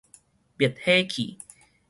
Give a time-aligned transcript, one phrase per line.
[0.57, 1.37] 滅火器